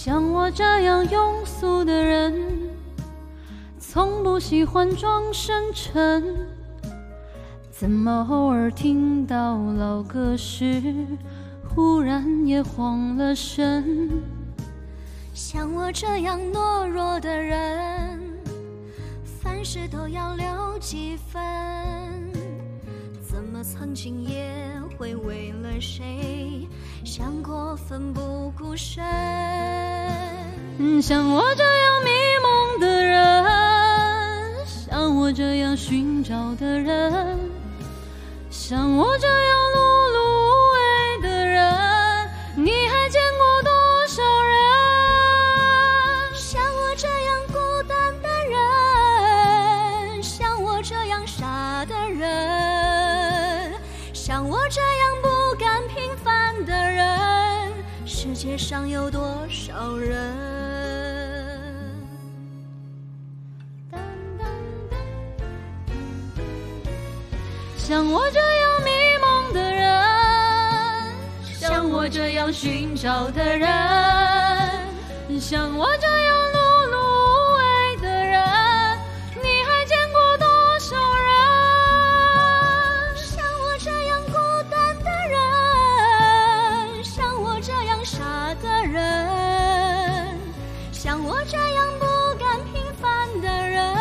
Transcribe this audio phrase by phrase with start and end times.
[0.00, 2.32] 像我这样庸俗的人，
[3.80, 6.22] 从不喜欢装深沉。
[7.68, 10.80] 怎么偶尔听到老歌时，
[11.68, 14.22] 忽然也慌了神？
[15.34, 18.20] 像我这样懦弱的人，
[19.42, 22.37] 凡事都要留几分。
[23.38, 24.52] 怎么曾经也
[24.98, 26.66] 会为了谁
[27.04, 29.00] 想过奋不顾身？
[31.00, 32.10] 像我这样迷
[32.42, 37.38] 茫的人，像我这样寻找的人，
[38.50, 39.57] 像我这样
[54.50, 57.04] 我这样不甘平凡的人，
[58.06, 60.34] 世界上有多少人？
[67.76, 69.84] 像我这样迷茫的人，
[71.60, 73.68] 像我这样寻找的人，
[75.38, 76.52] 像我这样
[88.58, 90.36] 傻的人，
[90.92, 92.04] 像我这样不
[92.38, 93.94] 甘平凡的人，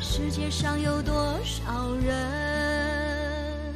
[0.00, 1.14] 世界上有多
[1.44, 3.74] 少人？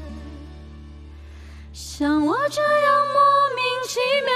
[1.72, 3.20] 像我这样莫
[3.54, 4.32] 名其妙。